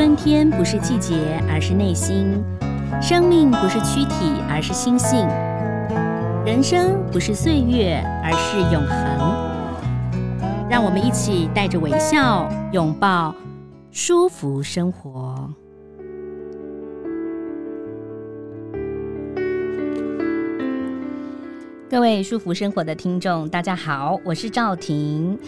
[0.00, 2.42] 春天不是季节，而是内心；
[3.02, 5.28] 生命不是躯体，而是心性；
[6.42, 10.70] 人生不是岁月，而是永恒。
[10.70, 13.34] 让我们一起带着微笑，拥抱
[13.90, 15.52] 舒服生活。
[21.90, 25.38] 各位舒服生活的听众，大家好，我是赵婷。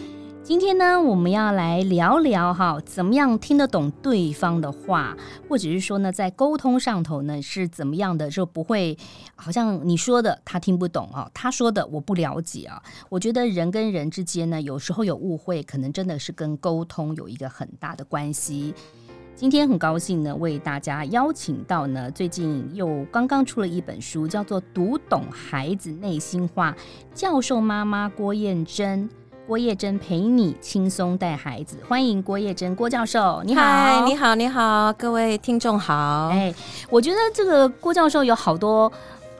[0.44, 5.16] 今天呢，我们要来聊聊哈，怎么样听得懂对方的话，
[5.48, 8.98] 或者是说呢，在沟通上头呢是怎么样的，就不会
[9.36, 12.82] 好像你说的他听不懂啊，他说的我不了解啊。
[13.08, 18.74] 我觉得人跟人之间呢，有时候有误会，可能真的是跟沟通有一个很大的关系。
[19.36, 26.72] 今天很高兴呢，为大家邀请到呢，最近又刚刚出了一本书，叫做《读懂孩子内心话》，
[27.14, 29.08] 教授妈妈郭燕珍。
[29.46, 36.28] 郭叶珍陪你轻松带孩子，欢迎郭叶珍郭教授，你好，Hi, 你好，你好，各位听众好。
[36.32, 36.54] 哎，
[36.88, 38.90] 我觉得这个郭教授有好多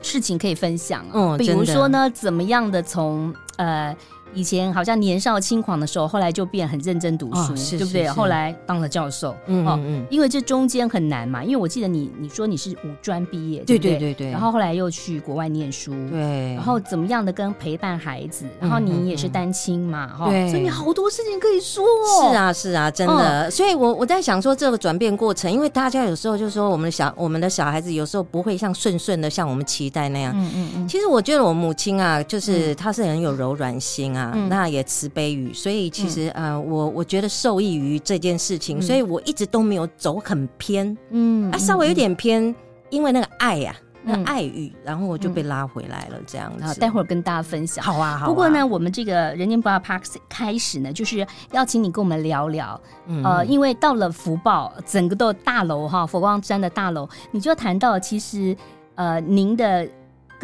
[0.01, 3.95] 事情可以分享啊，嗯，比如说呢，怎么样的从呃。
[4.33, 8.07] 以前好像年少轻狂的时候，后来就变很认真读书，哦、是是是对不对？
[8.07, 11.43] 后来当了教授，嗯嗯嗯，因为这中间很难嘛。
[11.43, 21.83] 因为我记得你你说你是五专毕业，对对对对，然后后来又去国外念书，对，然后怎么样的跟陪伴孩子，然后你也是单亲嘛，哈、嗯嗯，所以你好多事情可以说。
[21.83, 23.47] 哦是啊是啊，真的。
[23.47, 30.87] 嗯、所以我我在想说这个转变过程，因为大家有时候就说我们的小我们的小孩子有时候不会像顺顺的像我们期待那样，嗯嗯嗯。
[30.87, 34.83] 其实我觉得我母亲啊，就是她是很有柔软心啊，嗯、那也。
[34.93, 42.55] 慈悲于，所以其实、嗯、呃，我我觉得受益于这件事情、嗯，所以我一直都没有走很偏，嗯，啊，稍微有点偏，嗯、
[42.89, 46.79] 因为那个爱呀、啊，那、爱语、嗯，然后我就被拉回来了，这样子。
[46.79, 47.83] 待会儿跟大家分享。
[47.83, 48.27] 好啊，好啊。
[48.27, 58.55] 不过呢，我们这个人间不二 Parks 开始呢，就是邀请你跟我们聊聊，嗯、呃，因为到了福报，整个的大楼哈，佛光山的大楼，你就谈到其实
[58.95, 59.87] 呃，您的。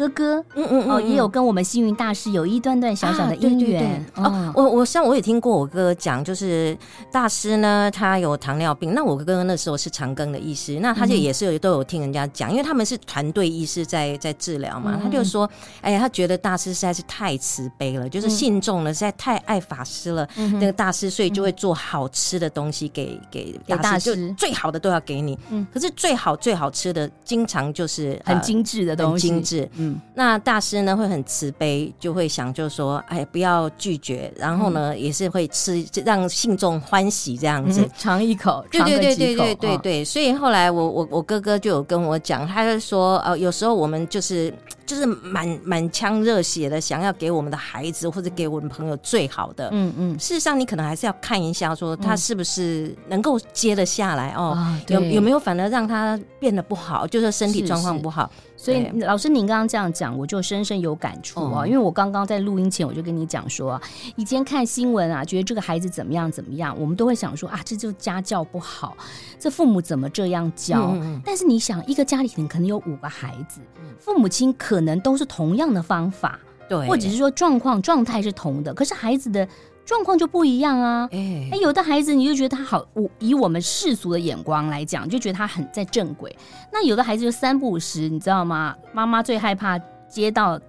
[0.00, 4.02] 哥哥，嗯嗯嗯，哦，也有跟我们幸运大师有一段段小小的姻缘。
[4.14, 6.74] 哦，我我像我也听过我哥哥讲，就是
[7.12, 8.94] 大师呢，他有糖尿病。
[8.94, 14.98] 那我哥哥那时候是长庚的医师，那他就也是有都有听人家讲，因为他们是团队医师在在治疗嘛。
[15.02, 15.48] 他就说，
[15.82, 20.26] 哎呀，他觉得大师实在是太慈悲了，就是信众呢实在太爱法师了。
[20.54, 25.38] 那个大师所以就会做好吃的东西给给大师，就最好的都要给你。
[25.50, 29.68] 嗯，可是最好最好吃的，经常就是很精致的东西，精致。
[29.74, 29.89] 嗯。
[30.14, 40.04] 那大师呢会很慈悲，就会想就是说，哎，不要拒绝，然后呢、嗯、也是会吃，让信众欢喜这样子，尝、嗯、一口，对对对对对对对。
[40.04, 44.52] 所以后来我我我哥哥就有跟我讲，他就说，呃，有时候我们就是
[44.84, 50.18] 就是满满腔热血的想要给我们的孩子或者给我们朋友最好的，嗯嗯。
[50.18, 58.30] 事实上，你可能还是要看一下，说他是不是能够接得下来、嗯、哦，有有没有反而让他变得不好，就是身体状况不好。
[58.34, 61.66] 是是所以老师，您刚刚这样讲，我就深深有感触啊、哦！
[61.66, 63.80] 因为我刚刚在录音前，我就跟你讲说，
[64.16, 68.94] 以前看新闻啊，觉得这个孩子怎么样怎么样，我们都会想说啊，这就家教不好，
[69.38, 70.92] 这父母怎么这样教？
[70.94, 73.62] 嗯、但是你想，一个家里可能有五个孩子，
[73.98, 76.38] 父母亲可能都是同样的方法，
[76.68, 79.48] 对，或者是说状况状态是同的，可是孩子的。
[79.84, 81.08] 状况就不一样啊！
[81.10, 86.36] 哎、有的孩子你就觉得他好，我以我们世俗的眼光来讲，就觉得他很在正轨。
[86.72, 88.76] 那有的孩子就三不五时，你知道吗？
[88.92, 89.76] 妈妈最害怕
[90.08, 90.60] 接到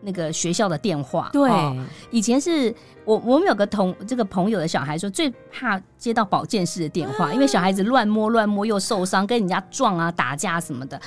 [0.00, 1.28] 那个学校的电话。
[1.30, 1.76] 对，哦、
[2.10, 10.98] 以前是我我们有个同这个朋友的小孩说，最怕接到保健室的电话，因为小孩子乱摸乱摸又受伤，跟人家撞啊打架什么的。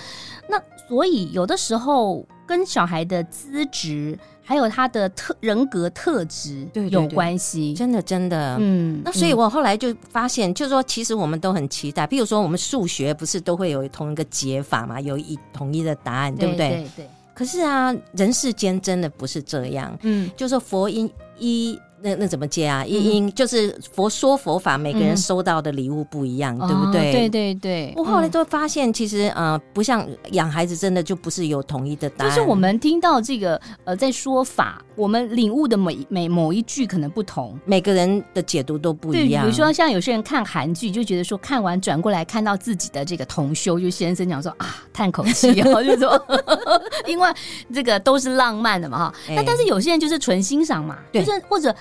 [0.48, 4.20] 那所以有的时候跟小孩的资质。
[4.44, 16.70] 还有他的特人格特质有关系，真的真的，嗯，那所以我后来就发现，就是说，其实我们都很期待，比如说我们数学不是都会有同一个解法嘛，有一统一的答案，对不对？
[16.70, 17.10] 对对。
[17.34, 21.80] 可是啊，人世间真的不是这样，嗯，就是佛音一。
[22.04, 22.84] 那那怎么接啊？
[22.86, 27.12] 因因就是佛说佛法，每个人收到的礼物不一样，嗯，对不对？
[27.14, 27.94] 对对对。
[27.96, 32.36] 我后来都发现，其实呃，不像养孩子，真的就不是有统一的答案。
[32.36, 39.46] 就是我们听到这个呃，在说法，我们领悟的每每某一句可能不同，每个人的解读都不一样。
[39.46, 46.22] 比如说，像有些人看韩剧，就觉得说看完转过来看到自己的这个同修，就先生讲说啊，叹口气哦， 就说
[47.08, 47.30] 因为
[47.74, 49.14] 这个都是浪漫的嘛哈。
[49.30, 51.74] 那但是有些人就是纯欣赏嘛，就是或者。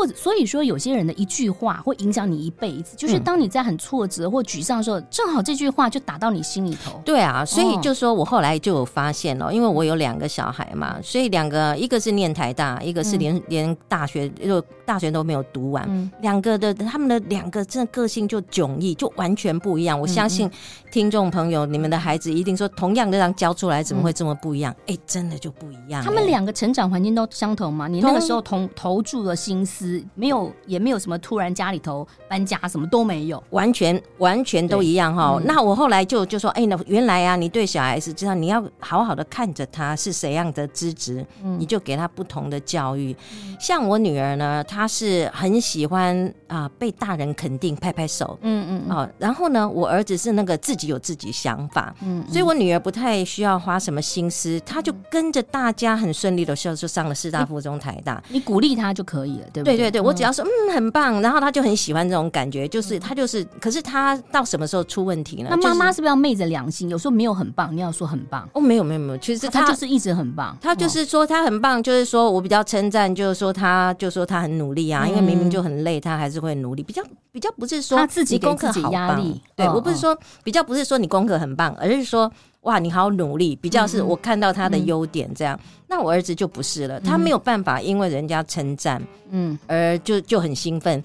[0.00, 2.96] 或者所以说，有些人的一句话会影响你一辈子。
[2.96, 6.98] 就是当你在很挫折或沮丧的时候，正好这句话就打到你心里头。
[7.04, 19.98] 对啊，所以就说我后来就有发现了，因为我有两个小孩嘛，所以两个一个是念台大，一个是连连大学就大学都没有读完，两个的他们的两个真的个性就迥异，就完全不一样。
[19.98, 20.50] 我相信
[20.90, 24.74] 听众朋友，你们的孩子一定说，同样的这样教出来，怎么会这么不一样？
[24.88, 26.02] 哎，真的就不一样。
[26.02, 27.86] 他们两个成长环境都相同吗？
[27.86, 35.40] 你那个时候同投注了心思，没有，也没有什么突然家里头搬家，什么都没有，完全完全都一样哈。
[35.44, 41.24] 那我后来就就说，哎，那原来啊，你对小孩子知道你要好好的看着他是谁样的资质，
[41.60, 43.14] 你就给他不同的教育。
[43.60, 59.76] 像我女儿呢，她是很喜欢啊被大人肯定，拍拍手，嗯嗯，哦，然后呢，我儿子是那个自己有自己想法，嗯，所以我女儿不太需要花什么心思，她就跟着大家很顺利的时候就上了师大附中台大，你鼓励她就可以了，对不对？
[59.76, 65.48] 对对对，我只要说嗯很棒，然后她就很喜欢这种感觉，就是她就是，可是她到什么时候出问题呢？
[65.50, 66.88] 那妈妈是不是要昧着良心？
[66.88, 77.02] 有时候没有很棒，你要说很棒哦，没有没有没有，其实她就是一直很棒，她就是说她很棒，就是说我比较称赞，就是说她就说她很努力啊，因为明明就很累，他还是会努力，比较
[77.32, 82.30] 比较不是说他自己功课好压力，对我不是说比较不是说你功课很棒，而是说。
[82.64, 85.58] 哇，你好努力，比较是我看到他的优点这样。
[85.86, 91.02] 那我儿子就不是了，他没有办法因为人家称赞，嗯，而就就很兴奋。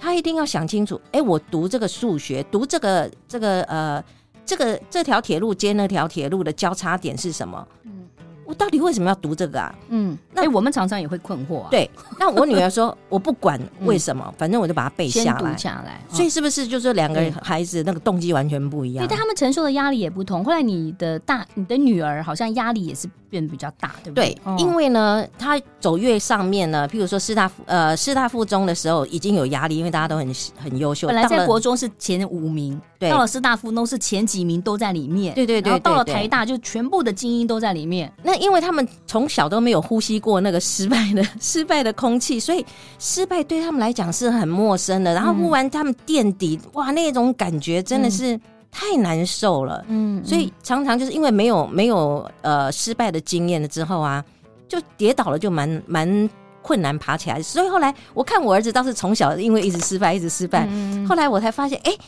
[0.00, 4.02] 他一定要想清楚，哎、欸，我读这个数学，读这个这个呃，
[4.44, 7.64] 这个这条铁路接那条铁路的交叉点是什么？
[7.84, 8.08] 嗯。
[8.44, 9.72] 我到底为什么要读这个啊？
[9.90, 11.68] 嗯，那、欸、我们常常也会困惑、啊。
[11.70, 11.90] 对，
[12.20, 15.56] 那我女儿说， 我不管为什么，嗯、反正我就把它背下来。
[15.56, 19.04] 下来，所以是不是就是两个孩子那个动机完全不一样？
[19.04, 20.44] 对，但他们承受的压力也不同。
[20.44, 24.38] 后来你的大，你的女儿好像压力也是变得比较大，对不对？
[24.44, 30.30] 对，因为呢，她走越上面呢，譬如说师大附呃师大附中的时候已经有压力，因为大家都很
[30.62, 31.06] 很优秀。
[31.06, 35.34] 本来在国中是前五名，对，到了师大附中是前几名都在里面。
[35.34, 38.12] 对对对，然后到了台大就全部的精英都在里面。
[38.22, 42.66] 那因为他们从小都没有呼吸过那个失败的失败的空气，所以
[42.98, 45.14] 失败对他们来讲是很陌生的。
[45.14, 48.36] 然后忽然他们垫底，嗯、哇，那种感觉真的是
[48.72, 49.84] 太难受了。
[49.86, 54.24] 嗯，所以常常就是因为没有没有呃失败的经验了之后啊，
[54.66, 56.28] 就跌倒了就蛮蛮
[56.60, 57.40] 困难爬起来。
[57.40, 61.98] 所以后来我看我儿子倒是从小因为一直失败一直失败，嗯、后来我才发现，哎、欸。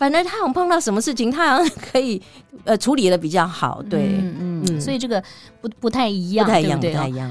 [0.00, 2.18] 反正他好像碰到什么事情，他好像可以
[2.64, 5.22] 呃处理的比较好，对，嗯嗯，所以这个
[5.60, 7.30] 不不太一样，不太一样，对对不太一样。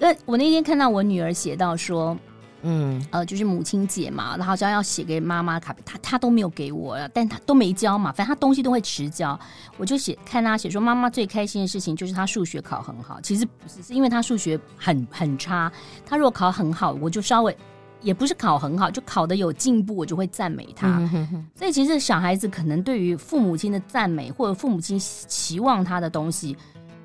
[0.00, 2.16] 呃，我那天看到我女儿写到说，
[2.62, 3.04] 嗯。
[3.10, 9.38] 呃，就是母亲节嘛，然后好像要写给妈妈卡片，她她都没有给我，但她都没交嘛，反正她东西都会迟交，
[9.76, 15.72] 我就写看她写说，妈妈最开心的事情就是她数学考很好，其实不是，是因为她数学很很差，
[16.04, 17.56] 她如果考很好，我就稍微。
[18.02, 20.98] 也不是考很好，就考的有进步，我就会赞美她。
[20.98, 26.54] 嗯、哼哼，所以其实小孩子可能对于父母亲的赞美，或者父母亲期望他的东西，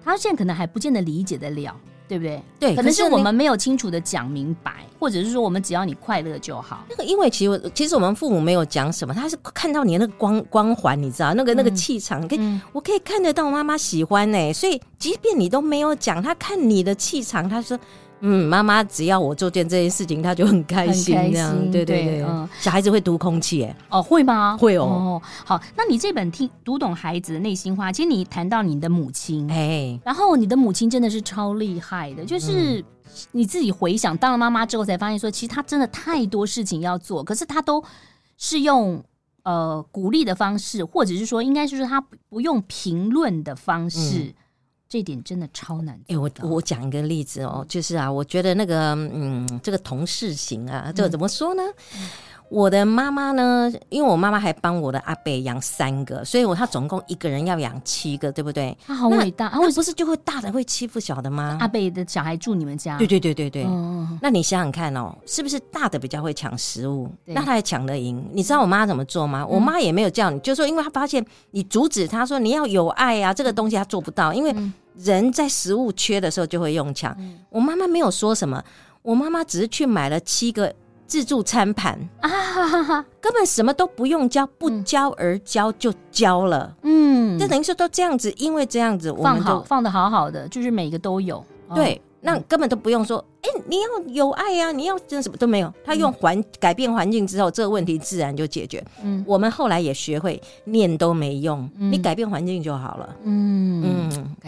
[0.03, 1.73] 他现在可能还不见得理解得了，
[2.09, 2.41] 对不对？
[2.59, 6.83] 对，可能是我们没有清楚的讲明白，或者是说我们只要你快乐就好。
[6.89, 14.51] 那个，因为其实其实我们父母没有讲什么，他是看到你的那个光光环，你知道那个那个气场，可以、嗯、我可以看得到妈妈喜欢呢。
[14.51, 17.79] 所以即便你都没有讲，他看你的气场，他说。
[18.21, 22.21] 嗯，妈妈只要我做件这件事情，他就很开心，这样对对对。
[22.21, 24.57] 嗯，小孩子会读空气，哎，哦，会吗？
[24.57, 25.21] 会哦。
[25.45, 32.83] 好，那你这本听读懂孩子的内心话，其实你谈到你的母亲，哎，然后你的母亲真的是超厉害的，就是
[33.31, 37.81] 你自己回想当了妈妈之后，才发现说，其实她真的太多事情要做，可是她都
[38.37, 39.01] 是用
[39.43, 44.33] 呃鼓励的方式，或者是说，应该是说她不用评论的方式。
[44.89, 45.95] 这点真的超难。
[46.07, 51.61] 哎、欸，我我讲一个例子哦，就是啊，我觉得那个嗯，这个同事型啊，这个怎么说呢？
[51.93, 52.09] 嗯、
[52.49, 58.75] 我的妈妈呢，因为我妈妈还帮我的阿伯养三个，所以我她总共一个人要养七个，对不对？
[58.85, 61.57] 她好伟大，那不是就会大的会欺负小的吗？
[61.59, 62.97] 阿伯的小孩住你们家？
[62.97, 63.65] 对对对对对。
[63.67, 67.09] 嗯、那你想想看哦，是不是大的比较会抢食物？
[67.25, 68.27] 那他还抢得赢？
[68.33, 69.43] 你知道我妈怎么做吗？
[69.43, 74.51] 嗯、我妈也没有叫你，就说因为她发现你阻止她说你要有爱啊，这个东西她做不到，因为。
[74.51, 77.15] 嗯人在食物缺的时候就会用抢。
[77.19, 78.61] 嗯、我妈妈没有说什么，
[79.01, 80.73] 我妈妈只是去买了七个
[81.09, 86.73] 自助餐盘啊哈哈哈，根本什么都不用教，不教而教就教了。
[86.83, 91.43] 嗯，就等于说都这样子，因为这样子我们就放好放得好好的，就是每个都有。
[91.73, 95.73] 对，那根本都不用说，哎、欸，你要有爱呀、啊，你要这什么都没有。
[95.83, 98.83] 他用环、嗯、改变环境之后，这个问题自然就解决。
[99.03, 103.15] 嗯，我们后来也学会念都没用，嗯、你改变环境就好了。
[103.23, 103.78] 嗯嗯，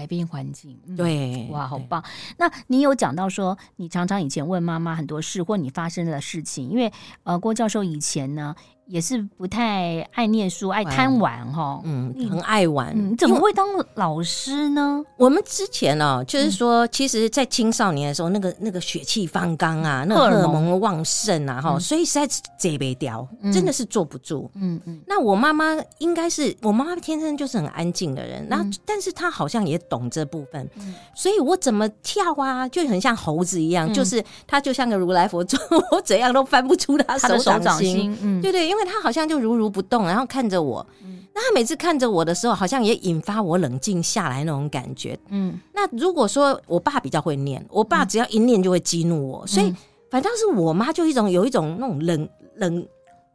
[0.01, 2.03] 改变环境，对，哇，好棒。
[2.39, 6.91] 那你有讲到说，你常常以前问妈妈很多事，或你发生的事情，因为
[7.21, 8.55] 呃，郭教授以前呢。
[8.91, 12.93] 也是不太爱念书，爱贪玩哈，嗯，很爱玩。
[12.93, 15.01] 你怎么会当老师呢？
[15.15, 24.51] 我们之前哦，就是说，其实，在青少年的时候，那个那个血气方刚啊，那个荷尔蒙旺盛啊，哈，所以实在是戒不掉，真的是坐不住。
[24.55, 24.99] 嗯嗯。
[25.07, 30.69] 那我妈妈应该是，我妈妈天生就是很安静的人，那但是她好像也懂这部分，
[31.15, 35.55] 所以我怎么跳啊，就很像猴子一样，就是她就像个如来佛祖，
[35.91, 38.13] 我怎样都翻不出她手掌心。
[38.21, 38.80] 嗯，对对，因为。
[38.85, 40.85] 他好像就如如不动，然后看着我。
[41.03, 45.17] 嗯、那他每次看着我的时候，好像也引发我冷静下来那种感觉。
[45.29, 49.73] 嗯，那如果说我爸比较会念，我爸只要一念就会激怒我，嗯、所以
[50.09, 52.87] 反倒是我妈就一种有一种那种冷冷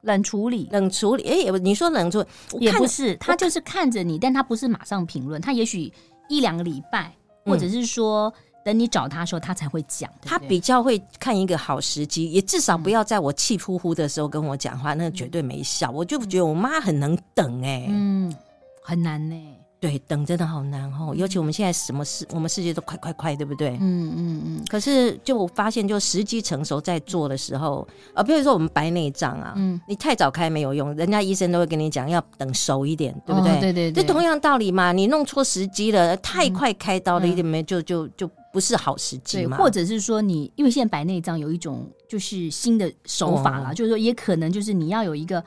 [0.03, 1.23] 冷处理，冷处理。
[1.25, 2.27] 哎、欸，你说冷处理
[2.65, 5.93] 也不是，他就是看着你，但他不是马上评论，他也许
[6.29, 7.13] 一两个礼拜，
[7.45, 8.33] 或者是说。
[8.67, 10.11] 嗯等你找他的时候，他才会讲。
[10.21, 15.89] 对对，他比较会看一个好时机，也至少不要在我气呼呼的时候跟我讲话，嗯、那绝对没效。
[15.93, 18.35] 我就觉得我妈很能等哎、欸，嗯，
[18.83, 19.53] 很难呢、欸。
[19.79, 23.77] 对，等真的好难哦，尤其我们现在什么事，我们世界都快快快，对不对？
[23.79, 24.43] 嗯嗯嗯。
[24.47, 33.53] 嗯，可是就我发现，就时机成熟在做的时候，啊，比如说我们白内障啊，嗯，你太早开没有用，人家医生都会跟你讲要等熟一点，对不对？
[33.53, 34.03] 哦、对对对。
[34.03, 39.59] 这同样道理嘛，你弄错时机了，太快开刀了一点没，就就就不是好时机嘛。
[39.59, 45.45] 或者是说你，因为现在白内障有一种就是新的手法了，哦、就是说也可能就是你要有一个。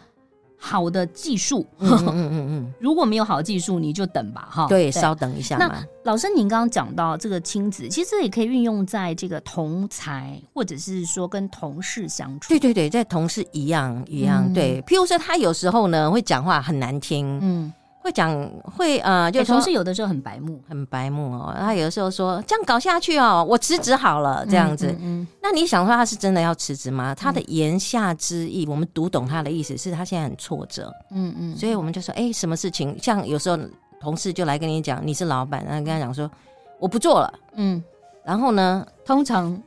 [0.61, 4.67] 好的技术，嗯嗯嗯嗯， 如果没有好的技术，你就等吧，哈。
[4.67, 5.67] 对，稍等一下嘛。
[5.69, 12.49] 那老师，您刚刚讲到这个亲子，其实也可以运用在这个同才，或者是说跟同事相处。
[12.49, 14.43] 对对对，在同事一样一样。
[14.47, 17.71] 嗯、对，譬如说他有时候呢会讲话很难听，嗯。
[18.09, 21.55] 会讲会呃，就同事有的时候很白目，很白目哦。
[21.55, 24.87] 他有的时候说这样搞下去哦，我辞职好了，这样子。
[24.87, 27.13] 嗯，嗯，嗯，那你想说他是真的要辞职吗？
[27.13, 30.91] 他的言下之意，我们读懂他的意思是他现在很挫折。
[31.11, 32.97] 嗯嗯，所以我们就说，哎，什么事情？
[32.99, 33.59] 像有时候
[34.01, 36.29] 同事就来跟你讲，你是老板，然后跟他讲说
[36.79, 37.31] 我不做了。
[37.53, 37.83] 嗯，
[38.25, 39.61] 然后呢，通常。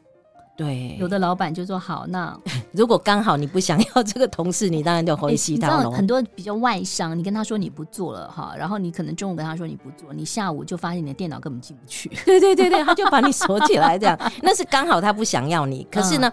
[0.63, 2.37] 对，有的老板就说好，那
[2.73, 5.91] 如果刚好你不想要这个同事，你当然就回西他了。
[5.91, 12.09] 很多比较外商，你跟他说你不做了哈，然后你可能中午跟他说你不做，你下午就发现你的电脑根本进不去。
[12.25, 14.19] 对对对对，他就把你锁起来这样。
[14.43, 16.33] 那是刚好他不想要你，可是呢，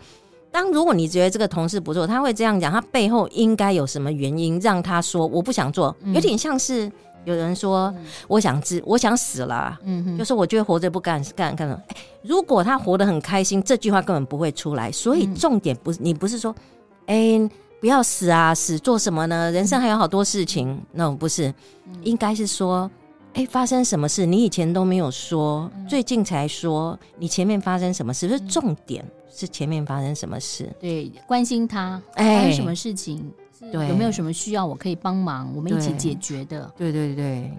[0.51, 6.91] 当如果你觉得这个同事不做，他会这样讲，他背后应该有什么原因让他说我不想做，有点像是。
[7.25, 7.93] 有人说
[8.27, 11.81] ：“我想自，我想死了。”嗯哼，就是我觉得活着不干干干了。
[12.21, 14.91] 如果他活得很开心，这句话根本不会出来。
[14.91, 16.53] 所以重点不是你不是说，
[17.05, 17.49] 哎、欸，
[17.79, 19.51] 不要死啊，死做什么呢？
[19.51, 20.81] 人生还有好多事情。
[20.91, 21.53] 那、no, 不是，
[22.03, 22.89] 应该是说，
[23.33, 24.25] 哎、欸，发生什么事？
[24.25, 26.97] 你以前都没有说，最近才说。
[27.17, 28.27] 你前面发生什么事？
[28.27, 30.69] 不是重点是前面发生什么事？
[30.79, 33.31] 对，关心他，哎，发生什么事情？
[33.71, 35.53] 对，有没有什么需要我可以帮忙？
[35.55, 36.71] 我们一起解决的。
[36.77, 37.53] 对对对，对，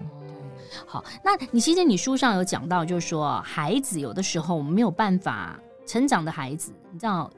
[0.85, 1.03] 好。
[1.23, 7.29] 那你其实你书上有讲到，就是说孩子有的时候我们没有办法成长的孩子，你知道，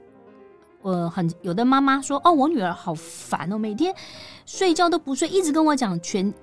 [0.82, 3.93] 呃，很有的妈妈说，哦，我女儿好烦哦，每天
[4.46, 6.34] 睡觉都不睡，一直跟我讲全。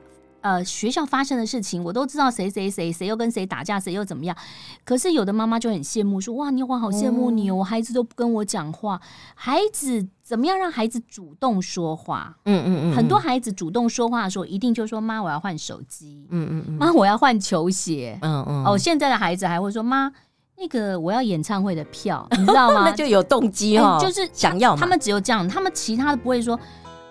[0.40, 4.36] 呃，学校发生的事情我都知道，谁谁谁谁又跟谁打架，谁又怎么样？
[4.84, 9.00] 可是有的妈妈就很羡慕，说：“哇，你我好羡慕你哦，我孩子都不跟我讲话。”
[9.34, 12.36] 孩子怎么样让孩子主动说话？
[12.46, 18.18] 嗯嗯嗯，很多孩子主动说话的时候，一定就说：“妈，我要换手机。”嗯嗯嗯，妈，我要换球鞋。
[18.22, 20.10] 嗯嗯，哦，现在的孩子还会说：“妈，
[20.56, 24.74] 那个我要演唱会的票，你知 道吗？”那就有动机哦，就是想要。
[24.74, 26.58] 他们只有这样，他们其他的不会说，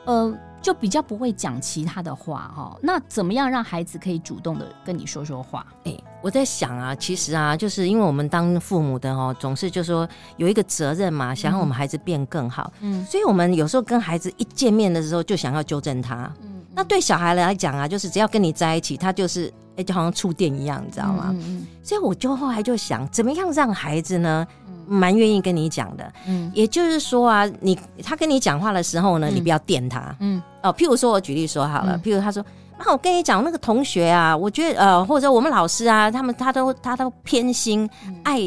[0.06, 0.36] 呃。
[0.62, 5.66] 就比较不会讲其他的话哈，那怎么样让孩子可以主动的跟你说说话？
[5.86, 21.28] 哎，我在想啊，其实啊，就是因为我们当父母的哦，总是就说有一个责任嘛，想让我们孩子变更好，嗯，所以我们有时候跟孩子一见面的时候就想要纠正他，嗯，那对小孩来讲啊，就是只要跟你在一起，他就是哎，就好像触电一样，你知道吗？
[21.30, 24.46] 嗯嗯，所以我就后来就想，怎么样让孩子呢？
[24.90, 32.44] 蛮愿意跟你讲的，嗯，也就是说啊，你他跟你讲话的时候呢，嗯、你不要电他，嗯，哦，譬如说我举例说好了，嗯、譬如他说，
[32.80, 38.42] 那我跟你讲那个同学啊，我觉得呃，或者我们老师啊，他们他都他都偏心，嗯、爱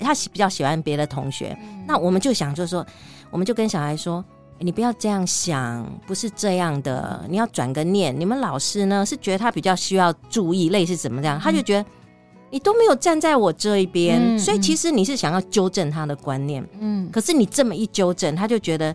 [0.00, 2.86] 他比较喜欢别的同学，嗯、那我们就想就是说，
[3.30, 4.22] 我们就跟小孩说，
[4.58, 11.88] 你不要这样想，不是这样的，你要转个念，你们老师呢是觉得他比较需要注意，类似怎么这样，他就觉得。
[12.50, 18.94] 你都没有站在我这一边，嗯、所以其实你是想要纠正他的观念，嗯，可是你这么一纠正，他就觉得，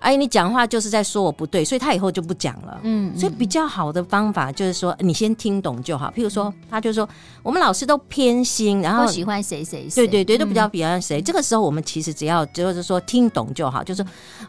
[0.00, 6.12] 哎，你讲话就是在说我不对，所以他以后就不讲了，嗯，所以比较好的方法就是说，你先听懂就好。
[6.14, 7.08] 譬如说，他就说
[7.42, 11.20] 我们老师都偏心，然后喜欢谁谁谁，对对对，都比较比较谁。
[11.20, 14.04] 嗯、这个时候我们其实只要就是说听懂就好，就是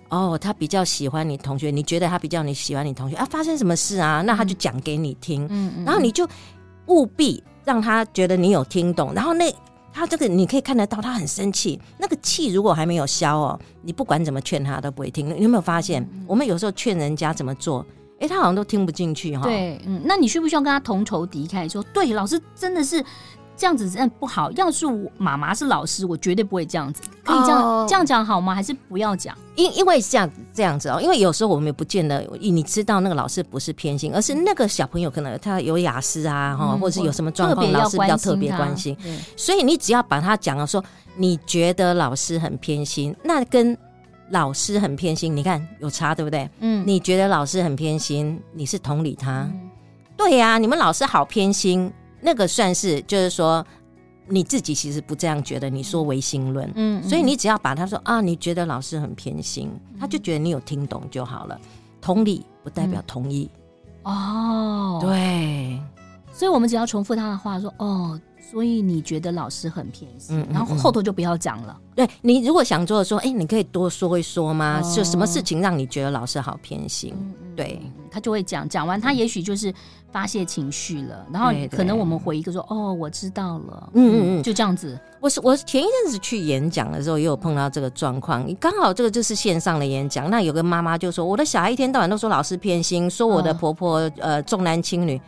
[0.10, 3.25] 哦，他比较喜欢你同学，你觉得他比较你喜欢你同学啊？
[3.29, 4.22] 发生什么事啊？
[4.22, 6.27] 那他就讲给你听，嗯，然后你就
[6.88, 7.41] 务必。
[7.65, 9.53] 让他觉得你有听懂，然后那
[9.94, 15.27] 他这个你可以看得到，他很生气，那个气如果还没有消哦，你不管怎么劝他都不会听。
[15.27, 17.86] 你有没有发现，嗯、我们有时候劝人家怎么做，
[18.20, 19.44] 哎，他好像都听不进去哈。
[19.44, 21.70] 对，嗯，那你需不需要跟他同仇敌忾？
[21.70, 23.03] 说对，老师真的是。
[23.62, 24.51] 这样子真的不好。
[24.53, 27.03] 要是我妈妈是老师，我绝对不会这样子。
[27.24, 28.56] 可以这样、哦、这样讲好吗？
[28.56, 29.38] 还是不要讲？
[29.56, 38.98] 因因为这样这样子哦，因为有时候我们也不见得你知道那个老师不是偏心，而是那个小朋友可能他有雅思啊，哈、嗯，或者是有什么状况，老师比较特别关心。
[39.38, 40.84] 所以你只要把他讲了说，
[41.15, 43.77] 你觉得老师很偏心，那跟
[44.32, 46.50] 老师很偏心，你看有差对不对？
[46.62, 49.41] 嗯，你觉得老师很偏心，你是同理他。
[49.41, 49.70] 嗯、
[50.18, 51.94] 对呀、啊，你们老师好偏心。
[52.22, 53.66] 那个算是，就是说
[54.28, 61.60] 你自己其实不这样觉得，你说唯心论，嗯，所以你只要把他说啊，你觉得老师很偏心，他就觉得你有听懂就好了。
[62.00, 63.50] 同理不代表同意，
[64.04, 65.80] 哦，对，
[66.32, 68.20] 所以我们只要重复他的话说，哦。
[68.51, 71.79] 所以你觉得老师很偏心，嗯嗯嗯，然后后头就不要讲了。
[71.96, 74.81] 对，你如果想做的说，哎、欸，你可以多说一说吗？
[74.84, 77.13] 哦、就什么事情让你觉得老师好偏心？
[77.55, 77.81] 对，
[78.12, 79.74] 他就会讲，讲完他也许就是
[80.12, 81.25] 发泄情绪了。
[81.31, 83.89] 然后可能我们回一个说，哦，我知道了。
[83.93, 85.00] 嗯嗯嗯，就这样子。
[85.22, 88.53] 我是我前一阵子去演讲的时候，也有碰到这个状况。
[88.55, 95.22] 刚好这个就是线上的演讲，那有个妈妈就说，我的小孩一天到晚都说老师偏心，说我的婆婆、哦、呃重男轻女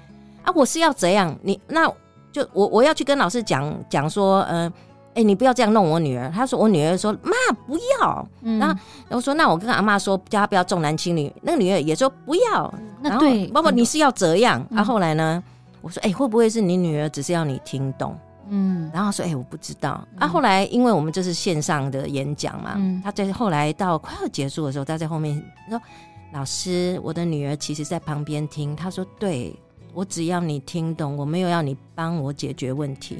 [0.44, 1.34] 啊，我是要怎样？
[1.42, 1.90] 你那。
[2.34, 4.74] 就我我要去跟老师讲讲说，嗯、呃，
[5.10, 6.32] 哎、欸，你不要这样弄我女儿。
[6.34, 7.32] 他说我女儿说妈
[7.68, 8.76] 不要，嗯、然后
[9.10, 11.32] 我说那我跟阿妈说叫她不要重男轻女。
[11.44, 12.74] 那个女儿也说不要。
[13.00, 14.66] 那对，包括你是要这样。
[14.72, 15.44] 嗯、啊，后来呢，
[15.82, 18.18] 我说哎、欸，会不会是你女儿只是要你听懂？
[18.50, 20.04] 嗯，然后说哎、欸，我不知道。
[20.18, 25.80] 啊，后来因为我们这是线上的演讲嘛，嗯、他在后来到快要结束的时候，他在后面说
[26.34, 28.76] 老师，我的女儿其实在旁边听。
[28.76, 29.56] 他说对。
[29.94, 33.20] 我只要你听懂，我没有要你帮我解决问题。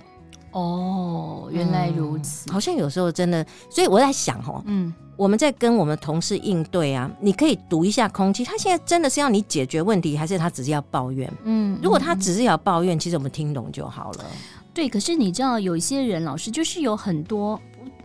[0.52, 2.50] 哦，原来如此。
[2.50, 11.32] 嗯，好像有时候真的，所以我在想哦，嗯，我们在跟我们同事应对啊，你可以读一下空气，他现在真的是要你解决问题，还是他只是要抱怨？
[11.44, 14.26] 嗯，如果他只是要抱怨，其实我们听懂就好了。
[14.74, 17.60] 对，可是你知道，有一些人老师就是有很多。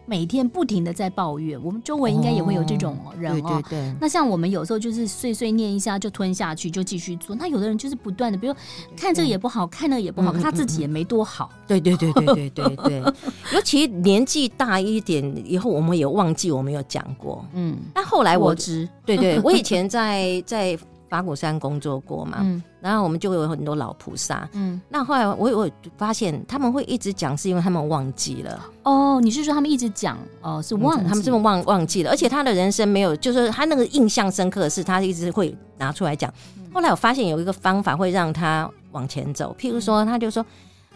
[0.07, 3.63] 每天不停的在抱怨，我们周围应该也会有这种人哦。
[3.63, 3.95] 对对对。
[4.01, 7.37] 那像我们有时候就是碎碎念一下就吞下去，就继续做。
[7.37, 8.55] 那有的人就是不断的，比如
[8.97, 11.51] 看这个也不好，看那个也不好，可他自己也没多好。
[11.67, 13.01] 对对对对对对对。
[13.53, 17.45] 尤其年纪大一点以后，我们也忘记我们有讲过。
[17.53, 17.77] 嗯。
[17.93, 20.79] 但后来我知，对对，我以前在在。
[21.09, 24.49] 法鼓山工作过嘛，嗯、然后我们就会有很多老菩萨。
[24.53, 28.65] 嗯，那后来我我发现他们会一直讲，是因为他们忘记了。
[28.83, 30.19] 哦，你是说他们一直讲？
[30.43, 36.33] 哦，是忘、嗯，他们这么忘忘记了，而且他的人生没有，就是他那个印象深刻的是，他一直会拿出来讲。
[36.57, 40.45] 嗯、后来我发现有一个方法会让他往前走，譬如说，他就说：“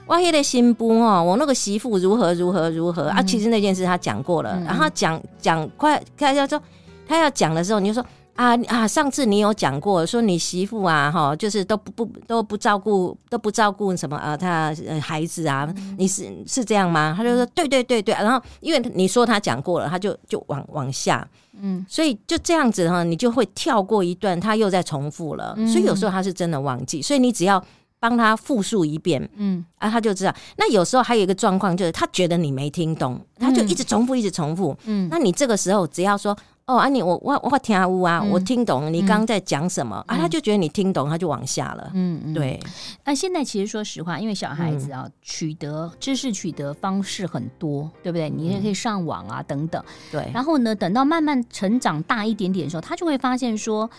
[0.09, 6.61] 哇，耶的新妇哦，我那个媳妇如何如何如何、嗯、啊。”其实那件事他讲过了，嗯、然后讲讲快，他要说
[7.09, 8.05] 他要讲的时候，你就说。
[8.35, 8.89] 啊啊！
[8.89, 17.15] 上次你有讲过，说你媳妇啊，哈，就是都不不都不照顾，都不照顾什么啊，他孩子啊，嗯、你是是这样吗？
[17.17, 18.15] 他就说对对对对。
[18.15, 21.29] 然后因为你说他讲过了，他就就往往下，
[21.61, 25.55] 嗯，所以就这样子哈，你就会跳过一段，他又在重复了。
[25.59, 27.63] 嗯、所以有时候他是真的忘记，所以你只要
[28.01, 30.35] 帮他复述一遍，嗯，啊，他就知道。
[30.57, 36.35] 那有时候还有一个状况，就是他觉得你没听懂，他就一直重复，一直重复，嗯，那你这个时候只要说。
[36.67, 40.21] 哦，啊妮我我我听啊，嗯、我听懂你刚刚在讲什么、嗯、啊？
[40.23, 41.91] 他就觉得你听懂，他就往下了。
[41.93, 42.61] 嗯嗯，对。
[43.05, 48.31] 那现在其实说实话，因为小孩子啊，取得知识取得方式很多，对不对？
[48.31, 49.83] 你也可以上网啊，等等。
[50.13, 50.31] 对。
[50.33, 53.91] 然后呢，等到慢慢成长大一点点的时候，他就会发现说，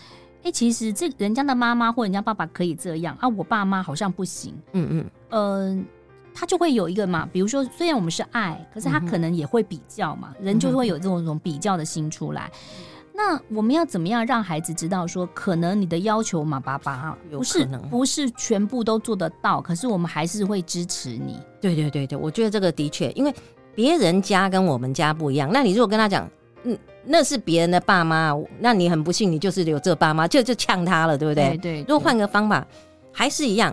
[0.42, 4.54] 哎，其实这人家的妈妈或人家爸爸可以这样啊，我爸妈好像不行。
[4.72, 5.10] 嗯嗯。
[5.28, 5.84] 嗯、呃。
[6.34, 12.50] 他就会有一个嘛，比如说，虽然我们是爱，可是他可能也会比较嘛，嗯、人就会有这种种比较的心出来。
[12.52, 21.40] 嗯、那我们要怎么样让孩子知道说，可能你的要求嘛，爸爸不是不是全部都做得到，可是我们还是会支持你。
[21.60, 23.32] 对对对对，我觉得这个的确，因为
[23.72, 25.48] 别人家跟我们家不一样。
[25.52, 26.28] 那你如果跟他讲，
[26.64, 31.50] 嗯，那是别人的爸妈，那你很不幸，你就是有这爸妈，就就呛他了，对不对？
[31.50, 31.80] 对，对，对。
[31.82, 32.66] 如果换个方法，
[33.12, 33.72] 还是一样，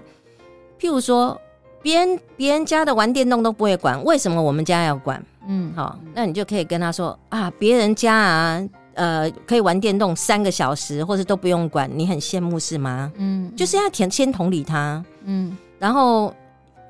[0.80, 1.36] 譬如说。
[1.82, 5.24] 别人别人家的玩电动都不会管，为什么我们家要管？
[5.48, 13.12] 嗯，好，那你就可以跟他说啊，别人家啊，呃，可以玩电动三个小时，或者都不用管，你很羡慕是吗？
[13.16, 16.32] 嗯，就是要先先同理他，嗯，然后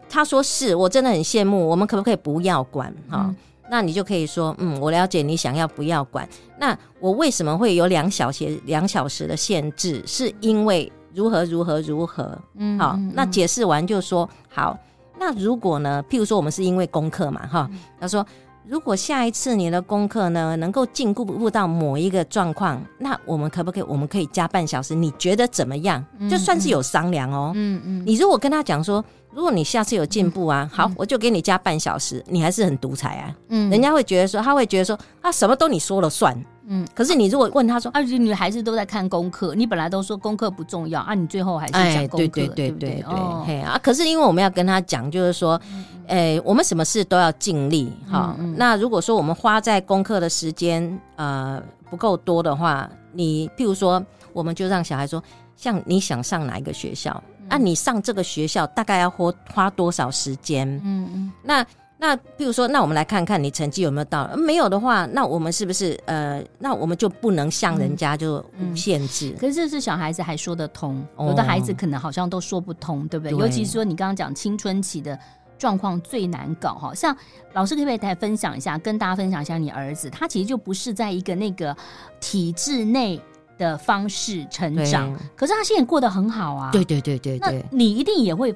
[0.10, 2.94] 他说是我真的很羡慕，我们可不可以不要管？
[3.10, 3.36] 哈、嗯，
[3.70, 6.28] 那你就可以说，嗯，我了解你想要不要管，
[6.60, 10.04] 那我为什么会有两小时两小时的限制？
[10.06, 12.38] 是因为如何如何如何？
[12.56, 14.78] 嗯，好，那解释完就说好。
[15.20, 16.04] 那如果呢？
[16.10, 17.70] 譬如说，我们是因为功课嘛，哈。
[18.00, 18.26] 他说，
[18.68, 23.84] 如果下一次你的功课呢，能够进步到某一个状况，那我们可不可以？
[23.84, 24.96] 我们可以加半小时？
[24.96, 26.04] 你觉得怎么样？
[26.28, 27.52] 就算是有商量哦。
[27.54, 28.04] 嗯嗯。
[28.04, 33.36] 你如果跟他讲说，如果你下次有进步啊，好，我就给你加半小时，你还是很独裁啊。
[33.50, 33.70] 嗯。
[33.70, 36.38] 人家会觉得说，他会觉得说，啊，什么都你说了算。
[36.68, 43.04] 嗯，可是你如果问他说，而且女孩子都在看功课，你本来都说功课不重要啊，你最后还是讲功课，对对对对对，
[43.46, 43.80] 嘿啊！
[43.82, 45.60] 可是因为我们要跟他讲，就是说，
[46.08, 48.38] 诶，我们什么事都要尽力哈。
[48.56, 55.22] 那如果说我们花在功课的时间呃不够多的话，你譬如说，我们就让小孩说，
[55.58, 60.68] 像你想上哪一个学校，啊，你上这个学校大概要花花多少时间？
[60.84, 61.66] 嗯嗯，那。
[62.04, 69.30] 那比如说，那我们来看看你成绩有没有到，没有的话，那我们是不是呃，那我们就不能像人家就无限制？
[69.30, 73.32] 嗯嗯、可是这是小孩子还说得通，有的孩子可能好像都说不通，对不对？
[73.32, 75.16] 对，尤其是说你刚刚讲青春期的
[75.60, 77.16] 状况最难搞哈，像
[77.54, 81.78] 老师可不可以来分享一下，跟大家分享一下你儿子，他其实就不是在一个那个
[82.20, 83.22] 体制内
[83.62, 86.72] 的方式成长，可是他现在过得很好啊。
[86.72, 88.54] 对对对对对，那你一定也会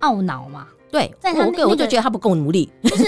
[0.00, 0.66] 懊恼嘛？
[0.90, 3.04] 对，在他那个，我就觉得他不够努力， 就是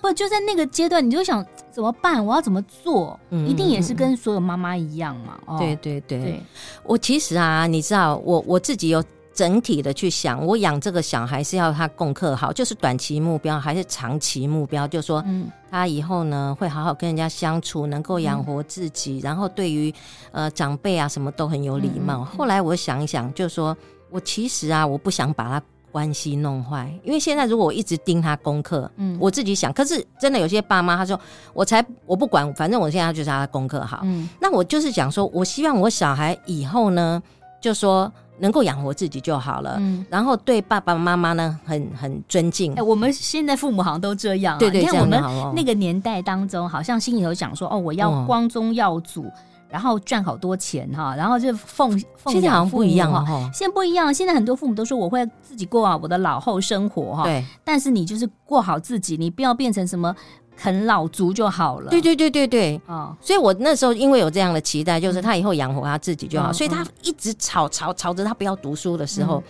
[0.00, 2.24] 不就在那个阶段，你就想怎么办？
[2.24, 3.18] 我要怎么做？
[3.30, 5.38] 一定也是跟所有妈妈一样嘛。
[5.46, 6.42] 哦对对对，
[6.82, 9.02] 我其实啊，你知道，我我自己有
[9.36, 14.88] 整体的去想，我养这个小孩是要他功课好，就是短期目标还是长期目标？
[14.88, 19.94] 就说，嗯他以后呢会好好跟人家相处，能够养活自己，然后对于
[20.32, 22.24] 呃长辈啊什么都很有礼貌。
[22.24, 23.76] 后来我想一想，就说
[24.10, 25.62] 我其实啊，我不想把他。
[25.92, 31.18] 关系弄坏，因为现在如果我一直盯他功课，嗯，我自己想，可是真的有些爸妈他说，
[31.54, 37.22] 我才我不管，反正我现在就是他功课好，嗯，那我就是讲说，我希望我小孩以后呢，
[37.62, 42.74] 就说能够养活自己就好了，嗯，然后对爸爸妈妈呢很很尊敬。
[42.74, 45.20] 哎，我们现在父母好像都这样啊，对对，你看我们
[45.54, 49.24] 那个年代当中，好像心里头想说，哦，我要光宗耀祖。
[49.68, 52.32] 然后赚好多钱哈，然后就奉奉养父母。
[52.32, 54.14] 现在好像不一样了哈，现在不一样。
[54.14, 57.24] 现在很多父母都说我会自己过好我的老后生活哈。
[57.24, 57.44] 对。
[57.64, 60.14] 但是你就是过好自己，你不要变成什么
[60.56, 61.90] 啃老族就好了。
[61.90, 62.80] 对对对对对。
[62.86, 63.16] 哦。
[63.20, 66.52] 所以我那时候因为有这样的期待，就是他以后养活他自己就好。
[66.52, 69.42] 所以他一直吵吵吵着他不要读书的时候，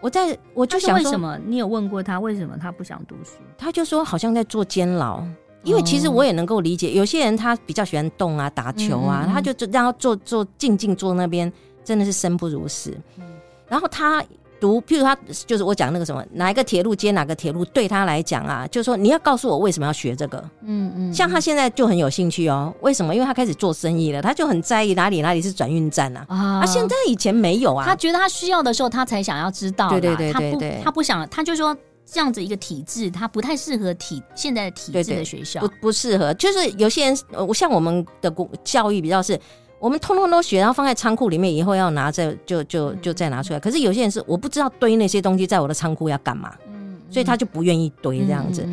[0.00, 1.38] 我在我就想说，为什么？
[1.46, 3.32] 你有问过他为什么他不想读书？
[3.58, 5.22] 他就说好像在做监牢。
[5.62, 12.96] 因为其实我也能够理解，有些人他比较喜欢动啊、打球啊，嗯嗯他就让他坐坐静静坐那边，真的是生不如死。
[13.16, 13.24] 嗯、
[13.66, 14.22] 然后他
[14.66, 20.42] 读，譬如他就是我讲那个什么，哪一个铁路接哪个铁路，对他来讲啊，就是说你要告诉我为什么要学这个。
[20.62, 21.14] 嗯嗯。
[21.14, 23.14] 像他现在就很有兴趣哦，为什么？
[23.14, 26.26] 因为他开始做生意了，他就很在意哪里哪里是转运站啊。
[26.28, 26.60] 啊。
[26.60, 27.84] 他现在以前没有啊。
[27.86, 29.88] 他觉得他需要的时候，他才想要知道。
[29.90, 30.80] 对对对对对。
[30.82, 31.76] 他不，他不想，他就说。
[32.08, 36.32] 这样子一个体制，它不太适合体现在的体制的学校，不不适合。
[36.34, 39.36] 就是有些人，我像我们的教育比较是，
[39.78, 43.60] 我们通通都学，然后放在仓库里面，以后要拿着就就就再拿出来。
[43.60, 48.66] 可是有些人是我不知道堆那些东西在我的仓库要干嘛，嗯，所以他就不愿意堆这样子。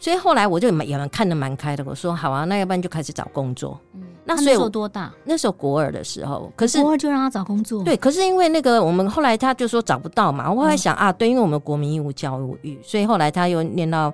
[0.00, 3.78] 所以后来我就也蛮看得蛮开的，我说好啊，那要不然就开始找工作。
[3.94, 5.12] 嗯，那时候多大？
[5.24, 7.82] 那时候国二的时候，可是国二就让他找工作。
[7.82, 14.12] 对，可是因为那个我们后来他就说找不到嘛，我后来想、嗯、啊，对，因为我们国民义务教育，所以后来他又念到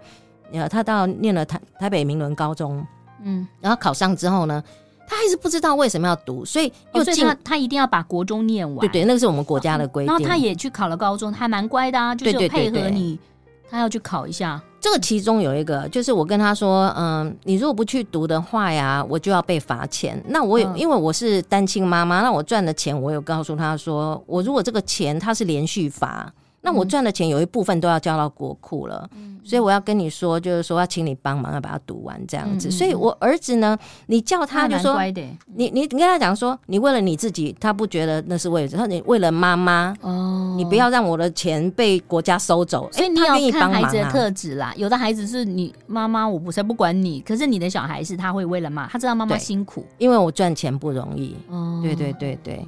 [0.53, 2.83] 呃，他到念了台台北明伦高中，
[3.23, 4.65] 嗯，然后考上之后呢，
[5.07, 8.81] 他还是不知道为什么要读，所以又进、哦、他他一定要把国中念完。
[8.81, 10.13] 对对，那个是我们国家的规定。
[10.13, 13.19] 然后他也去考了高中，还蛮乖的啊，就是配合你，
[13.71, 14.61] 他要去考一下。
[14.81, 20.23] 这个其中有一个，就是我跟他说，嗯，你如果不去读的话呀，我就要被罚钱。
[20.29, 26.33] 那我有，因为我是单亲妈妈，那我赚的钱，我有告诉他说，我如果这个钱他是连续罚。
[26.65, 32.69] 那我赚的钱有一部分都要交到国库了，嗯、所以我要跟你说，就是说要请你帮忙，要把它读完这样子。
[32.69, 34.99] 嗯、所以，我儿子呢，你叫他就说，
[35.55, 42.89] 你你你跟他讲说，你为了你自己，他不觉得那是为了，他你为了妈妈哦，你不要让我的钱被国家收走。
[42.91, 51.37] 所以你要看孩子的特质啦，有的孩子是你妈妈，我不才不管你，可是你的小孩是他会为了妈，他知道妈妈辛苦，因为我赚钱不容易。
[51.51, 52.67] 哦，对对对对。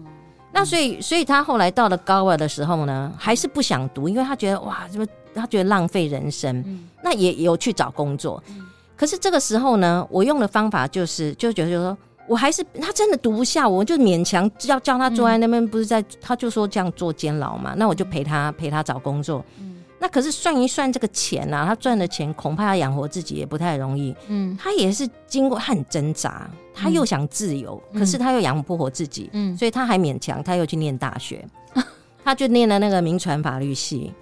[0.56, 4.88] 那所以，所以他后来到了高二的时候呢，还是不想读，因为他觉得哇，
[5.34, 8.42] 他觉得浪费人生，嗯、那也有去找工作。
[8.48, 8.66] 嗯、
[8.96, 19.44] 可是这个时候呢，我用的方法就是，就觉得就说我还是他真的读不下，我就勉强要叫他坐在那边，不是在，嗯、他就说这样做监牢嘛，那我就陪他陪他找工作。
[19.60, 19.75] 嗯
[20.06, 24.14] 那可是算一算这个钱啊，他赚的钱恐怕要养活自己也不太容易。
[24.28, 29.28] 嗯，他也是经过他很挣扎，他又想自由，嗯、可是他又养不活自己。
[29.32, 31.82] 嗯，所以他还勉强，他又去念大学，嗯、
[32.24, 34.14] 他就念了那个民传法律系。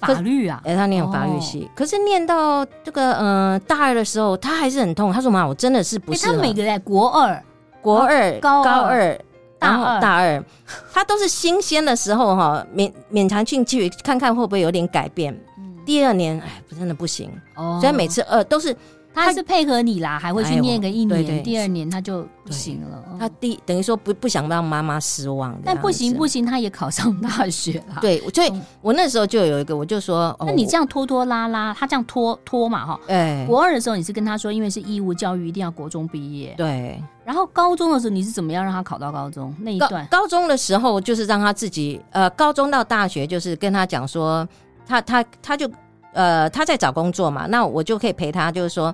[0.00, 5.12] 法律啊，哎，他念法律系，哦、可是念到这个呃大二的时候，他还是很痛。
[5.12, 7.40] 他说：“妈，我真的是不是。”他每个在国二、
[7.80, 9.16] 国二、高高二。
[9.60, 10.44] 然后大二，二
[10.92, 15.32] 他都是新鲜的时候哈，勉勉强进去看看会不会有点改变。
[15.58, 17.30] 嗯、第二年，哎，真的不行。
[17.56, 18.76] 哦，所以每次二都是。
[19.14, 23.04] 他是配合你啦，还会去念个一年，对对，第二年他就不行了。
[23.18, 27.98] 他第等于说不不想让妈妈失望，但不行不行，他也考上大学了。
[28.00, 33.00] 对，所以我那时候就有一个，我就说，那你这样拖拖拉拉，他这样拖拖嘛哈。
[33.08, 36.54] 哎，国二的时候你是跟他说，因为是义务教育，一定要国中毕业。
[36.56, 37.02] 对。
[37.24, 40.06] 然后高中的时候你是怎么样让他考到高中那一段？
[40.06, 44.48] 高中的时候就是让他自己呃，高中到大学就是跟他讲说，
[44.86, 45.70] 他他他就
[46.18, 48.92] 呃他在找工作嘛，那我就可以陪他，就是说。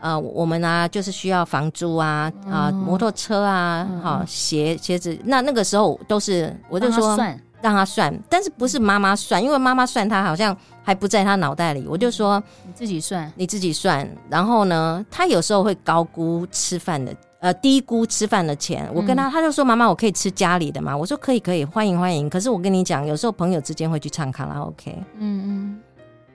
[0.00, 5.18] 呃，我们啊，就是需要房租啊，啊，摩托车啊，好鞋鞋子。
[5.24, 7.16] 那那个时候都是，我就说
[7.60, 11.84] 让他算，但是不是妈妈算，因为妈妈算他好像还不在他脑袋里。
[11.88, 14.08] 我就说你自己算，你自己算。
[14.30, 18.88] 然后呢，他有时候会高估吃饭的，呃，低估吃饭的钱。
[18.94, 20.96] 我跟他，他就说妈妈，我可以吃家里的吗？
[20.96, 22.30] 我说可以，可以，欢迎欢迎。
[22.30, 24.96] 可是我跟你讲，有时候朋友之间会去唱卡拉 OK。
[25.18, 25.80] 嗯嗯。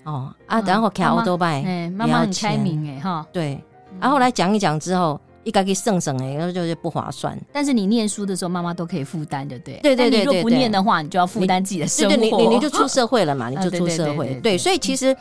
[0.04, 1.62] 哦啊，然后开欧多拜，
[1.92, 3.62] 妈妈很开明哎哈，对，
[4.00, 7.38] 然后后来讲一讲之后，一个给省省哎，然后就是不划算。
[7.52, 10.20] 但是你念书的时候，妈妈都可以负担的，对对对对。
[10.20, 12.16] 你若不念的话，你就要负担自己的生活。
[12.16, 14.36] 对对，你你你就出社会了嘛，你 就出社会。
[14.42, 15.16] 对，所以其实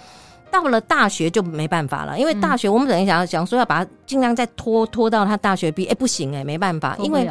[0.50, 7.28] 到了大学就没办法了，因为大学我们等于想要想说要把它尽量再拖拖到他大学毕业，哎不行哎，没办法，因为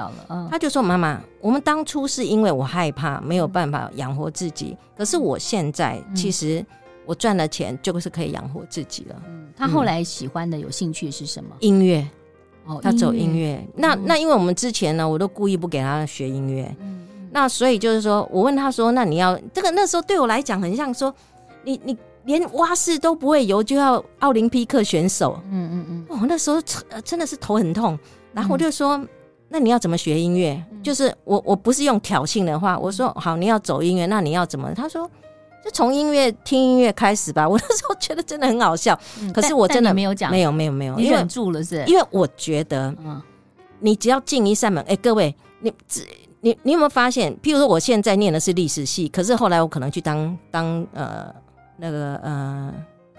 [0.49, 6.65] 他就说妈妈，我们当初是因为我害怕没有办法养活自己，可是我现在其实。
[7.12, 9.21] 我赚了钱就是可以养活自己了。
[9.28, 11.50] 嗯，他后来喜欢的、有兴趣是什么？
[11.60, 12.08] 音乐。
[12.65, 13.62] 哦，他走音乐。
[13.76, 16.74] 那那因为我们之前呢，我都故意不给他学音乐。
[16.80, 17.06] 嗯。
[17.30, 19.69] 那所以就是说，我问他说：“那你要这个？
[19.71, 21.13] 那时候对我来讲，很像说，
[21.65, 26.06] 你你连蛙式都不会游，就要奥林匹克选手。”嗯嗯嗯。
[26.08, 26.62] 哦，那时候
[27.04, 28.00] 真的是头很痛。
[28.32, 29.06] 然后我就说
[29.50, 35.12] ：“那你要怎么学音乐？”就是我我不是用挑衅的话，我说：“好，你要走音乐，那你要怎么？”他说。
[35.63, 39.00] 就从音乐听音乐开始吧， 我那时候觉得真的很好笑。
[39.21, 41.84] 嗯、可是我真的没有讲，没有没有没有，你忍住了是？
[41.86, 43.21] 因为我觉得，嗯，
[43.80, 46.06] 你只要进一扇门，哎、欸，各位，你只
[46.41, 47.32] 你你有没有发现？
[47.43, 51.34] 譬如说，我现在念的是历史系，可是后来我可能去当当呃
[51.78, 52.74] 那个呃。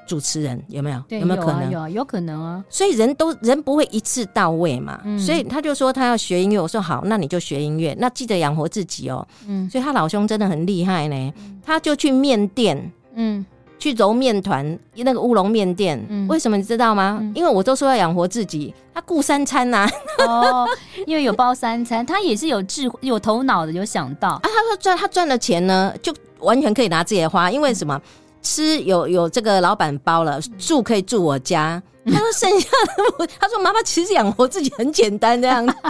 [0.06, 1.02] 主持人有没有？
[1.18, 1.70] 有没有可能？
[1.70, 2.64] 有啊，有可能啊。
[2.68, 5.00] 所以人都人不会一次到位嘛。
[5.04, 6.60] 嗯、所以他就说他要学音乐。
[6.60, 7.96] 我说好，那你就学音乐。
[7.98, 9.26] 那记得养活自己哦。
[9.46, 9.68] 嗯。
[9.70, 11.32] 所以他老兄真的很厉害呢。
[11.38, 13.44] 嗯、他就去面店，嗯，
[13.78, 16.04] 去揉面团，那个乌龙面店。
[16.08, 16.26] 嗯。
[16.28, 17.18] 为什么你知道吗？
[17.20, 19.88] 嗯、因为我都说要养活自己，他顾三餐呐、
[20.18, 20.26] 啊。
[20.26, 20.68] 哦。
[21.06, 24.40] 因为有包三餐，他也是有智慧、有头脑的，有想到啊。
[24.42, 28.00] 他说赚他赚的钱呢，就完全可以拿自己来花，因为什么？
[28.42, 31.82] 吃有有这个老板包了，住可以住我家。
[32.04, 32.68] 他说剩下
[33.16, 35.72] 的， 他说妈妈其实养活自己很简单这样子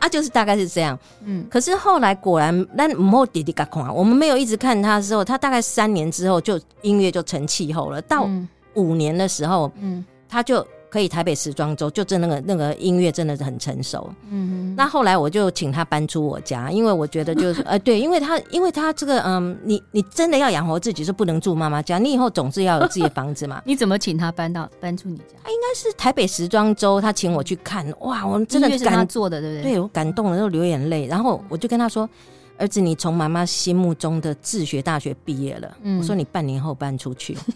[0.00, 0.98] 啊，就是大概是这样。
[1.24, 8.00] 嗯，可是后来果然，那没弟弟干看，我们没有一直看他的时候，他大概三年之后就音乐就成气候了。
[8.00, 8.26] 到
[8.72, 10.66] 五年的时候，嗯，他就。
[10.94, 14.08] 可以台北时装周，就真那个那个音乐真的是很成熟。
[14.30, 23.60] 嗯哼，那后来我就请他搬出我家，因为我觉得就是 呃对，因为他因为他这个嗯，你你真的要养活自己是不能住妈妈家，你以后总是要有自己的房子嘛。
[23.66, 25.24] 你怎么请他搬到搬出你家？
[25.42, 29.72] 他应该是台北时装周，他请我去看，哇，我真的感是他做的，对不对？
[29.72, 31.08] 对，我感动了，都流眼泪。
[31.08, 32.08] 然后我就跟他说
[32.56, 35.76] ：“儿子，你从妈妈心目中的自学大学毕业了。
[35.82, 37.36] 嗯”我说：“你半年后搬出去。”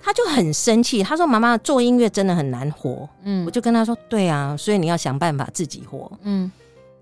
[0.00, 6.50] 他就很生气，他说：“妈妈做音乐真的很难活。”嗯，我就跟他说：“对啊，所以你要想办法自己活。”嗯，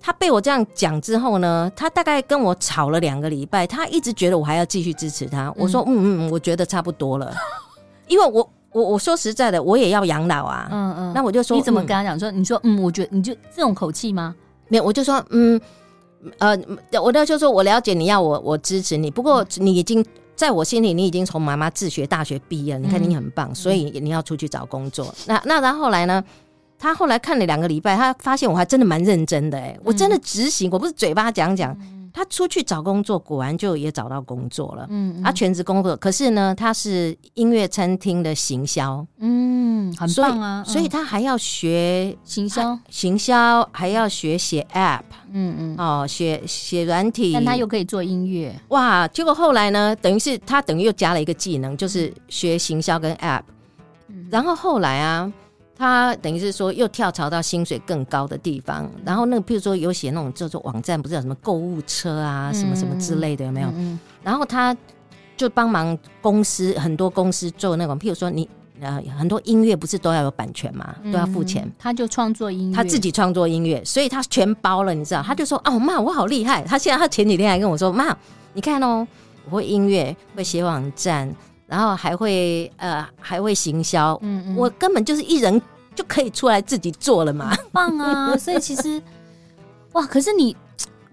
[0.00, 5.52] 他被我这样讲之后呢，他大概跟我吵了两个礼拜，他一直觉得我还要继续支持他。
[5.56, 7.32] 我说：“嗯嗯，我觉得差不多了，
[8.08, 12.18] 因为我我我说实在的，我也要养老啊。”嗯嗯，那我就说：“你怎么跟他讲？
[12.18, 14.34] 说你说嗯，我觉得你就这种口气吗？
[14.68, 15.60] 没有，我就说嗯
[16.38, 16.58] 呃，
[17.02, 20.04] 我那就说我了解你要我我支持你，不过你已经。”
[20.36, 25.06] 在我心里，你已经从妈妈自学大学毕业，你看你很棒，嗯、所以你要出去找工作。
[25.06, 26.22] 嗯、那那然后后来呢？
[26.78, 31.74] 他后来看了两个礼拜，他发现我还真的蛮认真的哎、我真的执行，我不是嘴巴讲讲，
[32.16, 34.86] 他出去找工作，果然就也找到工作了。
[34.88, 39.06] 嗯，他全职工作，可是呢，他是音乐餐厅的行销。
[39.18, 40.64] 嗯，很棒啊。
[40.66, 45.02] 所以他还要学行销，行销还要学写 App。
[45.30, 48.58] 嗯嗯，哦，写写软体，但他又可以做音乐。
[48.68, 49.06] 哇！
[49.08, 53.42] 结果后来呢，等于是他等于又加了一个技能，就是学行销跟 App。
[54.30, 55.30] 然后后来啊。
[55.78, 63.68] 他等于是说又跳槽到薪水更高的地方，然后那个譬如说有写那种叫做网站，不是有什么购物车啊，什么什么之类的，有没有？
[64.22, 64.74] 然后他
[65.36, 68.48] 就帮忙公司很多公司做那种，譬如说你
[68.80, 71.70] 呃很多音乐不是都要有版权嘛，都要付钱。
[71.78, 75.22] 他就创作音乐，他自己创作音乐，所以他全包了，你知道？
[75.22, 76.62] 他就说哦妈，我好厉害！
[76.62, 78.16] 他现在他前几天还跟我说妈，
[78.54, 79.06] 你看哦，
[79.44, 81.30] 我会音乐，会写网站。
[81.66, 85.60] 然后还会呃还会行销，嗯嗯，我根本就是一人
[85.94, 88.36] 就可以出来自己做了嘛，棒啊！
[88.38, 89.02] 所以其实
[89.92, 90.56] 哇，可是你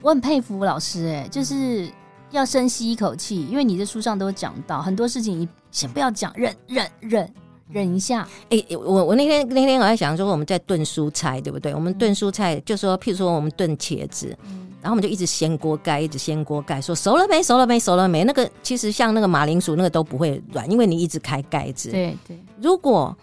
[0.02, 1.90] 我很佩服老师哎，就是
[2.32, 7.34] 要深吸一口气，因为你在书上都有讲到很多事情，你先不要讲，忍忍忍
[7.70, 8.28] 忍一下。
[8.50, 11.74] 哎，我我那天那天我在想说我们在炖蔬菜，对不对？
[11.74, 14.38] 我们炖蔬菜就说譬如说我们炖茄子。
[14.84, 17.42] 然后我们就一直掀锅盖，一直掀锅盖，说熟了没？
[17.42, 17.80] 熟了没？
[17.80, 18.26] 熟了没？
[18.26, 21.90] 那个其实像那个马铃薯，那个都不会软，因为你一直开盖子。
[21.90, 22.38] 对对。
[22.62, 23.16] 如果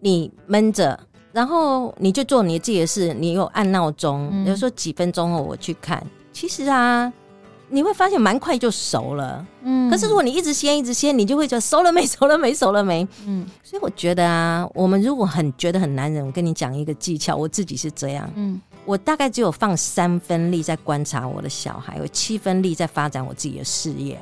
[0.00, 0.98] 你闷着，
[1.30, 7.12] 然后你就做你自己的事，你有按闹钟，比如说几分钟后我去看，其实啊，
[7.68, 9.46] 你会发现蛮快就熟了。
[9.62, 9.90] 嗯。
[9.90, 12.06] 可是如果你一直掀，一直掀，你就会觉得熟了没？
[12.06, 12.54] 熟了没？
[12.54, 13.06] 熟了没？
[13.26, 13.46] 嗯。
[13.62, 18.30] 所以我觉得啊，我们如果很觉得很难忍，我跟你讲一个技巧，我自己是这样。
[18.36, 18.58] 嗯。
[18.84, 24.20] 我大概只有放三分力在观察我的小孩，有七分力在发展我自己的事业。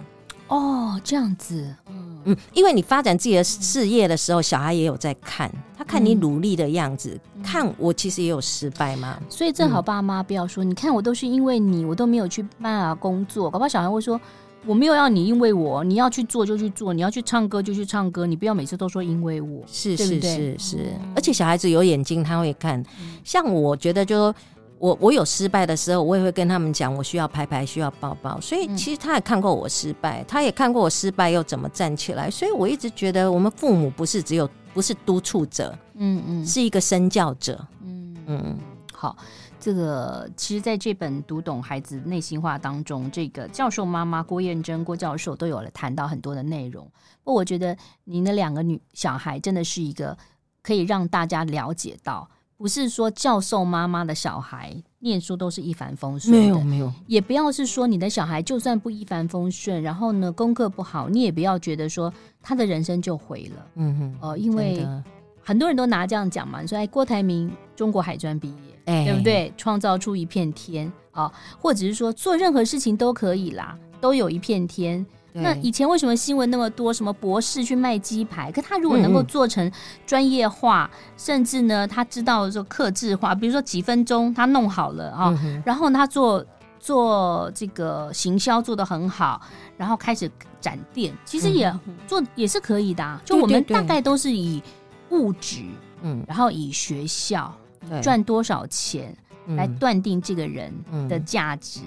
[0.49, 9.19] 哦，这样子，嗯嗯，因为你发展自己的事业的时候，小孩也有在看，他看你努力的样子，嗯、看我其实也有失败嘛。
[9.31, 14.21] 所以正好爸妈不要说，嗯、你看我都是因为你，我都没有去办啊工作，搞不好小孩会说，
[14.67, 22.81] 我没有要你因为我，你要去做就去做，你要去唱歌就去唱歌，你不要每次都说因为我，是是是是，而且小孩子有眼睛，他会看。
[23.01, 24.35] 嗯、像我觉得就。
[24.79, 28.41] 我我有失败的时候，我也会跟他们讲，我需要拍拍，需要抱抱。
[28.41, 32.29] 所以其实他也看过我失败，他也看过我失败又怎么站起来。
[32.29, 38.59] 所以我一直觉得，我们父母不是只有不是督促者，嗯嗯，是一个身教者，嗯嗯。
[38.93, 39.17] 好，
[39.63, 46.85] 这个其实在这本《读懂孩子内心话》当中，这个教授妈妈郭燕珍郭教授都有了谈到很多的内容。
[47.23, 50.19] 不过我觉得您的两个女小孩真的是一个
[50.63, 52.29] 可以让大家了解到。
[52.57, 63.67] 不是说教授妈妈的小孩念书都是一帆风顺，没有没有，也不要是说你的小孩就算不一帆风顺，然后呢功课不好，你也不要觉得说他的人生就毁了。
[63.77, 64.87] 嗯哼，哦、呃，因为
[65.43, 69.53] 很多人都拿这样讲嘛，你说哎，郭台铭中国海专毕业，哎，对不对？
[69.57, 75.05] 创造出一片天啊、呃，或者是说做任何事情都可以啦，都有一片天。
[75.35, 76.93] 那以前为什么新闻那么多？
[76.93, 78.53] 什么博士去卖鸡排？
[78.53, 79.73] 可他如果能够做成
[80.07, 86.45] 专业化，嗯嗯，甚至呢，他知道说克制化，比如说几分钟他弄好了啊，嗯、然后他做
[86.79, 89.41] 做这个行销做得很好，
[89.79, 91.75] 然后开始展店，其实也
[92.07, 93.19] 做也是可以的、啊。
[93.25, 94.63] 就我们大概都是以
[95.13, 95.63] 物质，
[96.03, 97.55] 嗯，然后以学校
[98.03, 99.17] 赚多少钱
[99.57, 100.73] 来断定这个人
[101.09, 101.81] 的价值。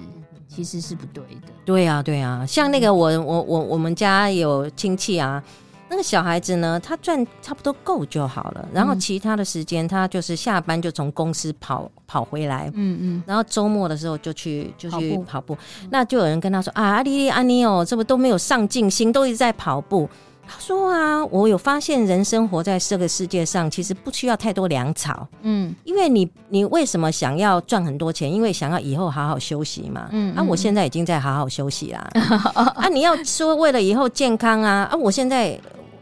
[0.47, 1.51] 其实是不对的。
[1.65, 5.43] 对啊，对啊，像那个我我我我们家有亲戚啊，
[5.89, 15.57] 那个小孩子呢，他赚差不多够就好了，然后其他的时间他就是下班就从公司跑跑回来，嗯嗯，然后周末的时候就去就去跑步，
[15.89, 20.07] 那就有人跟他说啊，阿丽丽阿妮哦，这不都没有上进心，都一直在跑步。
[20.47, 25.27] 他说啊，我有发现，人生活在这个世界上，其实不需要太多粮草。
[25.41, 28.31] 嗯，因为你，你为什么想要赚很多钱？
[28.31, 30.08] 因为想要以后好好休息嘛。
[30.12, 32.08] 嗯，嗯，啊，我现在已经在好好休息啦。
[32.75, 35.60] 啊，你要说为了以后健康啊，啊，我现在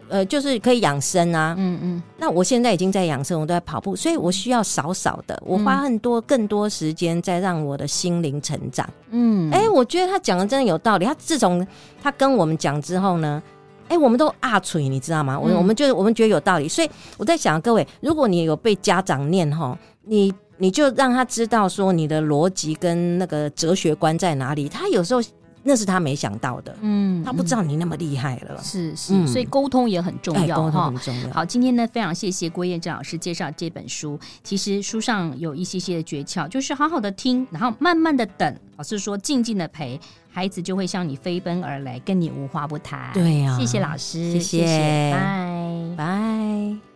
[0.09, 1.55] 呃，就是可以养生啊。
[1.57, 8.87] 嗯嗯，那我现在已经在养生，我都在跑步，所以我需要少少的，我花很多更多时间在让我的心灵成长。
[9.11, 11.05] 嗯，哎、欸，我觉得他讲的真的有道理。
[11.05, 11.65] 他自从
[12.01, 13.41] 他跟我们讲之后呢。
[13.93, 15.39] 哎、欸，我们都啊锤，你知道吗？
[15.39, 24.67] 我、嗯、我们就我们觉得有道理，所以我在想，各位，如果你有被家长念哈，你你就让他知道说你的逻辑跟那个哲学观在哪里。
[24.67, 25.21] 他有时候
[25.61, 28.59] 那是他没想到的，嗯，他不知道你那么厉害了。
[28.63, 30.63] 是是，嗯、所以沟通也很重要哈。
[30.63, 31.29] 沟通很重要。
[31.31, 34.19] 好，今天呢，非常谢谢郭燕珍老师介绍这本书。
[34.43, 39.99] 其实书上有一些些的诀窍，就是好好的听，然后慢慢的等，老师说静静的陪。
[40.33, 43.11] 孩子就会向你飞奔而来跟你无话不谈。
[43.13, 45.95] 对呀谢谢老师谢谢拜。
[45.95, 46.92] 拜。